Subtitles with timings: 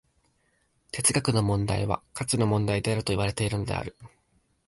[0.91, 3.95] 哲学の問題は価値の問題であるといわれるのである。